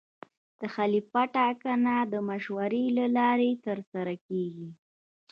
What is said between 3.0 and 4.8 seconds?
لارې ترسره کېږي.